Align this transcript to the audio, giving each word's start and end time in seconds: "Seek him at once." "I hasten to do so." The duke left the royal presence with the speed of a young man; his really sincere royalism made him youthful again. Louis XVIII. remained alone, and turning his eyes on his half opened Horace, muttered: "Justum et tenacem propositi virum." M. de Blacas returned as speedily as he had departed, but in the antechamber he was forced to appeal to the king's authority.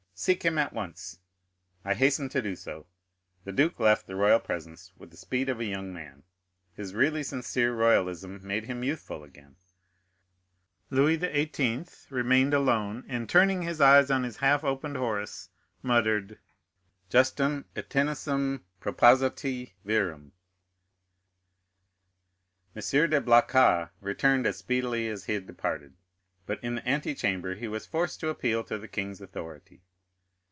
"Seek 0.13 0.43
him 0.43 0.59
at 0.59 0.71
once." 0.71 1.17
"I 1.83 1.95
hasten 1.95 2.29
to 2.29 2.43
do 2.43 2.55
so." 2.55 2.85
The 3.43 3.51
duke 3.51 3.79
left 3.79 4.05
the 4.05 4.15
royal 4.15 4.39
presence 4.39 4.93
with 4.95 5.09
the 5.09 5.17
speed 5.17 5.49
of 5.49 5.59
a 5.59 5.65
young 5.65 5.91
man; 5.91 6.21
his 6.75 6.93
really 6.93 7.23
sincere 7.23 7.73
royalism 7.73 8.39
made 8.45 8.65
him 8.65 8.83
youthful 8.83 9.23
again. 9.23 9.55
Louis 10.91 11.17
XVIII. 11.17 11.85
remained 12.11 12.53
alone, 12.53 13.03
and 13.07 13.27
turning 13.27 13.63
his 13.63 13.81
eyes 13.81 14.11
on 14.11 14.21
his 14.21 14.37
half 14.37 14.63
opened 14.63 14.95
Horace, 14.95 15.49
muttered: 15.81 16.37
"Justum 17.09 17.65
et 17.75 17.89
tenacem 17.89 18.61
propositi 18.79 19.71
virum." 19.83 20.33
M. 22.75 23.09
de 23.09 23.21
Blacas 23.21 23.89
returned 23.99 24.45
as 24.45 24.57
speedily 24.59 25.07
as 25.09 25.25
he 25.25 25.33
had 25.33 25.47
departed, 25.47 25.95
but 26.45 26.63
in 26.63 26.75
the 26.75 26.87
antechamber 26.87 27.55
he 27.55 27.67
was 27.67 27.87
forced 27.87 28.19
to 28.19 28.29
appeal 28.29 28.63
to 28.65 28.77
the 28.77 28.87
king's 28.87 29.19
authority. 29.19 29.81